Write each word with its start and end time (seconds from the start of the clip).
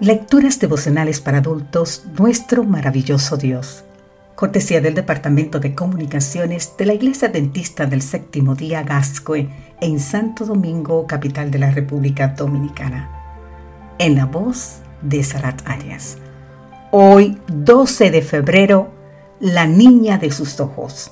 Lecturas 0.00 0.60
devocionales 0.60 1.20
para 1.20 1.38
adultos, 1.38 2.04
nuestro 2.16 2.62
maravilloso 2.62 3.36
Dios. 3.36 3.82
Cortesía 4.36 4.80
del 4.80 4.94
Departamento 4.94 5.58
de 5.58 5.74
Comunicaciones 5.74 6.74
de 6.78 6.86
la 6.86 6.94
Iglesia 6.94 7.30
Dentista 7.30 7.84
del 7.84 8.00
Séptimo 8.02 8.54
Día 8.54 8.84
Gascue 8.84 9.48
en 9.80 9.98
Santo 9.98 10.46
Domingo, 10.46 11.04
capital 11.08 11.50
de 11.50 11.58
la 11.58 11.72
República 11.72 12.28
Dominicana. 12.28 13.10
En 13.98 14.14
la 14.14 14.26
voz 14.26 14.76
de 15.02 15.24
Sarat 15.24 15.62
Arias. 15.66 16.18
Hoy, 16.92 17.36
12 17.48 18.12
de 18.12 18.22
febrero, 18.22 18.92
la 19.40 19.66
niña 19.66 20.16
de 20.16 20.30
sus 20.30 20.60
ojos. 20.60 21.10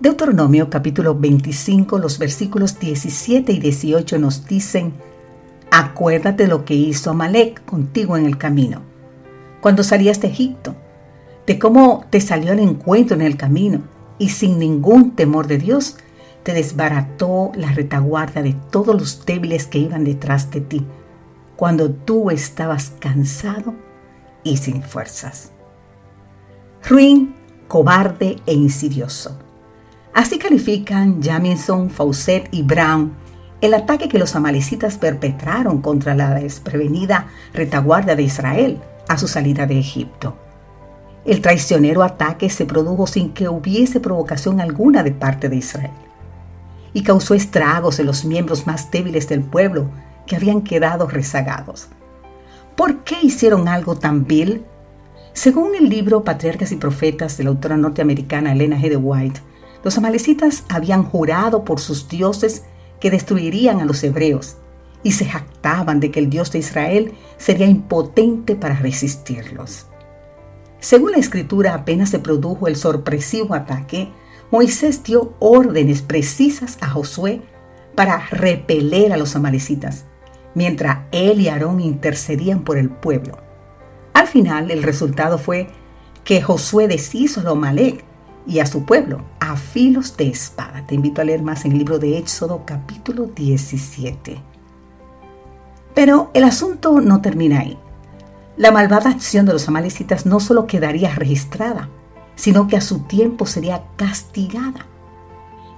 Deuteronomio 0.00 0.68
capítulo 0.68 1.14
25, 1.14 2.00
los 2.00 2.18
versículos 2.18 2.80
17 2.80 3.52
y 3.52 3.60
18 3.60 4.18
nos 4.18 4.44
dicen, 4.44 4.94
Acuérdate 5.70 6.46
lo 6.46 6.64
que 6.64 6.74
hizo 6.74 7.10
Amalek 7.10 7.64
contigo 7.64 8.16
en 8.16 8.24
el 8.24 8.38
camino, 8.38 8.82
cuando 9.60 9.82
salías 9.82 10.20
de 10.20 10.28
Egipto, 10.28 10.74
de 11.46 11.58
cómo 11.58 12.04
te 12.10 12.20
salió 12.20 12.52
al 12.52 12.60
encuentro 12.60 13.16
en 13.16 13.22
el 13.22 13.36
camino 13.36 13.82
y 14.18 14.30
sin 14.30 14.58
ningún 14.58 15.12
temor 15.12 15.46
de 15.46 15.58
Dios 15.58 15.96
te 16.42 16.52
desbarató 16.52 17.52
la 17.54 17.72
retaguardia 17.72 18.42
de 18.42 18.54
todos 18.70 18.94
los 18.94 19.26
débiles 19.26 19.66
que 19.66 19.78
iban 19.78 20.04
detrás 20.04 20.50
de 20.50 20.60
ti, 20.62 20.86
cuando 21.56 21.90
tú 21.90 22.30
estabas 22.30 22.92
cansado 22.98 23.74
y 24.44 24.56
sin 24.56 24.82
fuerzas. 24.82 25.52
Ruin, 26.88 27.34
cobarde 27.66 28.36
e 28.46 28.54
insidioso. 28.54 29.38
Así 30.14 30.38
califican 30.38 31.22
Jamison, 31.22 31.90
Fawcett 31.90 32.48
y 32.52 32.62
Brown 32.62 33.12
el 33.60 33.74
ataque 33.74 34.08
que 34.08 34.18
los 34.18 34.36
amalecitas 34.36 34.98
perpetraron 34.98 35.80
contra 35.80 36.14
la 36.14 36.34
desprevenida 36.34 37.26
retaguardia 37.52 38.14
de 38.14 38.22
Israel 38.22 38.80
a 39.08 39.18
su 39.18 39.26
salida 39.26 39.66
de 39.66 39.78
Egipto. 39.78 40.36
El 41.24 41.40
traicionero 41.40 42.02
ataque 42.02 42.48
se 42.50 42.66
produjo 42.66 43.06
sin 43.06 43.32
que 43.32 43.48
hubiese 43.48 44.00
provocación 44.00 44.60
alguna 44.60 45.02
de 45.02 45.12
parte 45.12 45.48
de 45.48 45.56
Israel 45.56 45.90
y 46.92 47.02
causó 47.02 47.34
estragos 47.34 47.98
en 47.98 48.06
los 48.06 48.24
miembros 48.24 48.66
más 48.66 48.90
débiles 48.90 49.28
del 49.28 49.42
pueblo 49.42 49.90
que 50.26 50.36
habían 50.36 50.62
quedado 50.62 51.06
rezagados. 51.06 51.88
¿Por 52.76 52.98
qué 53.02 53.16
hicieron 53.22 53.66
algo 53.66 53.96
tan 53.96 54.26
vil? 54.26 54.64
Según 55.32 55.74
el 55.74 55.88
libro 55.88 56.24
Patriarcas 56.24 56.72
y 56.72 56.76
Profetas 56.76 57.36
de 57.36 57.44
la 57.44 57.50
autora 57.50 57.76
norteamericana 57.76 58.52
Elena 58.52 58.78
G. 58.78 58.98
White, 59.00 59.40
los 59.84 59.98
amalecitas 59.98 60.64
habían 60.68 61.02
jurado 61.02 61.64
por 61.64 61.80
sus 61.80 62.08
dioses 62.08 62.64
que 63.00 63.10
destruirían 63.10 63.80
a 63.80 63.84
los 63.84 64.02
hebreos 64.02 64.56
y 65.02 65.12
se 65.12 65.24
jactaban 65.24 66.00
de 66.00 66.10
que 66.10 66.20
el 66.20 66.30
Dios 66.30 66.50
de 66.52 66.58
Israel 66.58 67.12
sería 67.36 67.66
impotente 67.66 68.56
para 68.56 68.76
resistirlos. 68.76 69.86
Según 70.80 71.12
la 71.12 71.18
escritura, 71.18 71.74
apenas 71.74 72.10
se 72.10 72.18
produjo 72.18 72.68
el 72.68 72.76
sorpresivo 72.76 73.54
ataque, 73.54 74.08
Moisés 74.50 75.02
dio 75.02 75.34
órdenes 75.40 76.02
precisas 76.02 76.78
a 76.80 76.88
Josué 76.88 77.42
para 77.94 78.26
repeler 78.30 79.12
a 79.12 79.16
los 79.16 79.34
amalecitas, 79.36 80.04
mientras 80.54 81.00
él 81.12 81.40
y 81.40 81.48
Aarón 81.48 81.80
intercedían 81.80 82.62
por 82.62 82.78
el 82.78 82.90
pueblo. 82.90 83.38
Al 84.14 84.26
final, 84.26 84.70
el 84.70 84.82
resultado 84.82 85.38
fue 85.38 85.68
que 86.24 86.42
Josué 86.42 86.88
deshizo 86.88 87.40
a 87.40 87.50
Amalek 87.50 88.04
y 88.46 88.60
a 88.60 88.66
su 88.66 88.84
pueblo 88.84 89.24
a 89.48 89.56
filos 89.56 90.16
de 90.16 90.28
espada. 90.28 90.84
Te 90.86 90.94
invito 90.94 91.22
a 91.22 91.24
leer 91.24 91.42
más 91.42 91.64
en 91.64 91.72
el 91.72 91.78
libro 91.78 91.98
de 91.98 92.18
Éxodo 92.18 92.64
capítulo 92.66 93.26
17. 93.26 94.38
Pero 95.94 96.30
el 96.34 96.44
asunto 96.44 97.00
no 97.00 97.22
termina 97.22 97.60
ahí. 97.60 97.78
La 98.58 98.72
malvada 98.72 99.10
acción 99.10 99.46
de 99.46 99.54
los 99.54 99.66
amalecitas 99.66 100.26
no 100.26 100.38
solo 100.40 100.66
quedaría 100.66 101.14
registrada, 101.14 101.88
sino 102.34 102.68
que 102.68 102.76
a 102.76 102.82
su 102.82 103.00
tiempo 103.00 103.46
sería 103.46 103.84
castigada. 103.96 104.86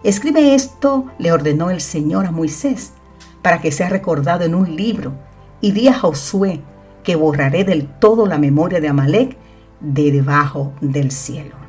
Escribe 0.02 0.54
esto, 0.54 1.06
le 1.18 1.30
ordenó 1.30 1.70
el 1.70 1.80
Señor 1.80 2.26
a 2.26 2.32
Moisés, 2.32 2.92
para 3.40 3.60
que 3.60 3.70
sea 3.70 3.88
recordado 3.88 4.44
en 4.44 4.54
un 4.54 4.74
libro, 4.74 5.12
y 5.60 5.72
di 5.72 5.88
a 5.88 5.94
Josué 5.94 6.60
que 7.04 7.16
borraré 7.16 7.64
del 7.64 7.86
todo 7.86 8.26
la 8.26 8.38
memoria 8.38 8.80
de 8.80 8.88
Amalek 8.88 9.36
de 9.80 10.10
debajo 10.10 10.72
del 10.80 11.12
cielo. 11.12 11.60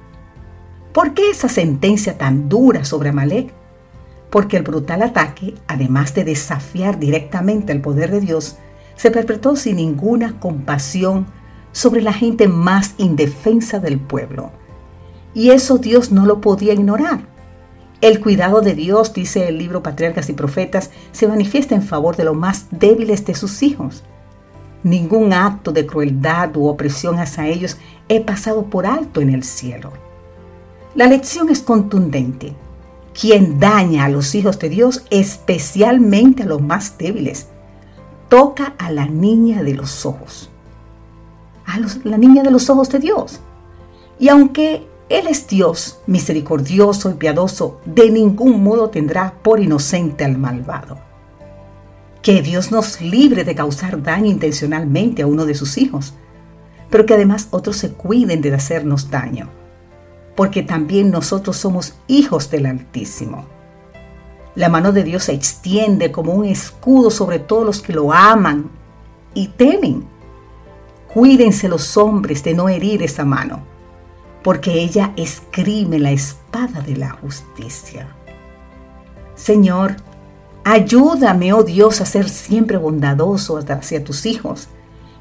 ¿Por 0.93 1.13
qué 1.13 1.29
esa 1.29 1.47
sentencia 1.47 2.17
tan 2.17 2.49
dura 2.49 2.83
sobre 2.83 3.09
Amalek? 3.09 3.53
Porque 4.29 4.57
el 4.57 4.63
brutal 4.63 5.01
ataque, 5.01 5.55
además 5.67 6.13
de 6.13 6.25
desafiar 6.25 6.99
directamente 6.99 7.71
el 7.71 7.79
poder 7.81 8.11
de 8.11 8.19
Dios, 8.19 8.57
se 8.95 9.09
perpetró 9.09 9.55
sin 9.55 9.77
ninguna 9.77 10.37
compasión 10.39 11.27
sobre 11.71 12.01
la 12.01 12.11
gente 12.11 12.49
más 12.49 12.93
indefensa 12.97 13.79
del 13.79 13.99
pueblo. 13.99 14.51
Y 15.33 15.51
eso 15.51 15.77
Dios 15.77 16.11
no 16.11 16.25
lo 16.25 16.41
podía 16.41 16.73
ignorar. 16.73 17.21
El 18.01 18.19
cuidado 18.19 18.59
de 18.61 18.73
Dios, 18.73 19.13
dice 19.13 19.47
el 19.47 19.59
libro 19.59 19.81
Patriarcas 19.81 20.29
y 20.29 20.33
Profetas, 20.33 20.91
se 21.13 21.27
manifiesta 21.27 21.73
en 21.73 21.83
favor 21.83 22.17
de 22.17 22.25
los 22.25 22.35
más 22.35 22.65
débiles 22.71 23.25
de 23.25 23.35
sus 23.35 23.63
hijos. 23.63 24.03
Ningún 24.83 25.31
acto 25.31 25.71
de 25.71 25.85
crueldad 25.85 26.57
u 26.57 26.67
opresión 26.67 27.17
hacia 27.17 27.47
ellos 27.47 27.77
he 28.09 28.19
pasado 28.19 28.65
por 28.65 28.85
alto 28.85 29.21
en 29.21 29.29
el 29.29 29.43
cielo. 29.43 29.93
La 30.93 31.07
lección 31.07 31.49
es 31.49 31.61
contundente. 31.61 32.53
Quien 33.19 33.61
daña 33.61 34.05
a 34.05 34.09
los 34.09 34.35
hijos 34.35 34.59
de 34.59 34.67
Dios, 34.67 35.05
especialmente 35.09 36.43
a 36.43 36.45
los 36.45 36.61
más 36.61 36.97
débiles, 36.97 37.47
toca 38.27 38.75
a 38.77 38.91
la 38.91 39.05
niña 39.05 39.63
de 39.63 39.73
los 39.73 40.05
ojos. 40.05 40.49
A 41.65 41.79
la 42.03 42.17
niña 42.17 42.43
de 42.43 42.51
los 42.51 42.69
ojos 42.69 42.89
de 42.89 42.99
Dios. 42.99 43.39
Y 44.19 44.27
aunque 44.27 44.85
Él 45.07 45.27
es 45.27 45.47
Dios, 45.47 46.01
misericordioso 46.07 47.09
y 47.09 47.13
piadoso, 47.13 47.79
de 47.85 48.09
ningún 48.11 48.61
modo 48.61 48.89
tendrá 48.89 49.35
por 49.41 49.61
inocente 49.61 50.25
al 50.25 50.37
malvado. 50.37 50.97
Que 52.21 52.41
Dios 52.41 52.69
nos 52.69 52.99
libre 52.99 53.45
de 53.45 53.55
causar 53.55 54.03
daño 54.03 54.29
intencionalmente 54.29 55.21
a 55.21 55.27
uno 55.27 55.45
de 55.45 55.55
sus 55.55 55.77
hijos, 55.77 56.15
pero 56.89 57.05
que 57.05 57.13
además 57.13 57.47
otros 57.51 57.77
se 57.77 57.93
cuiden 57.93 58.41
de 58.41 58.53
hacernos 58.53 59.09
daño 59.09 59.60
porque 60.35 60.63
también 60.63 61.11
nosotros 61.11 61.57
somos 61.57 61.95
hijos 62.07 62.49
del 62.49 62.65
Altísimo. 62.65 63.45
La 64.55 64.69
mano 64.69 64.91
de 64.91 65.03
Dios 65.03 65.25
se 65.25 65.33
extiende 65.33 66.11
como 66.11 66.33
un 66.33 66.45
escudo 66.45 67.09
sobre 67.09 67.39
todos 67.39 67.65
los 67.65 67.81
que 67.81 67.93
lo 67.93 68.11
aman 68.11 68.69
y 69.33 69.47
temen. 69.47 70.05
Cuídense 71.13 71.69
los 71.69 71.95
hombres 71.97 72.43
de 72.43 72.53
no 72.53 72.69
herir 72.69 73.01
esa 73.03 73.23
mano, 73.23 73.61
porque 74.43 74.73
ella 74.81 75.13
escribe 75.15 75.99
la 75.99 76.11
espada 76.11 76.81
de 76.81 76.97
la 76.97 77.11
justicia. 77.11 78.07
Señor, 79.35 79.95
ayúdame, 80.63 81.53
oh 81.53 81.63
Dios, 81.63 82.01
a 82.01 82.05
ser 82.05 82.29
siempre 82.29 82.77
bondadoso 82.77 83.57
hacia 83.57 84.03
tus 84.03 84.25
hijos 84.25 84.67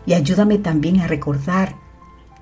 y 0.06 0.14
ayúdame 0.14 0.58
también 0.58 1.00
a 1.00 1.06
recordar 1.06 1.76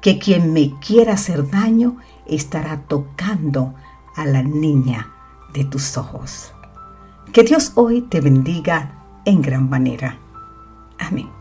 que 0.01 0.19
quien 0.19 0.53
me 0.53 0.79
quiera 0.81 1.15
hacer 1.15 1.51
daño 1.51 1.97
estará 2.29 2.83
tocando 2.89 3.75
a 4.17 4.25
la 4.25 4.43
niña 4.43 5.11
de 5.53 5.65
tus 5.65 5.97
ojos. 5.97 6.53
Que 7.33 7.43
Dios 7.43 7.73
hoy 7.75 8.03
te 8.03 8.21
bendiga 8.21 9.05
en 9.25 9.43
gran 9.43 9.69
manera. 9.69 10.19
Amén. 10.99 11.38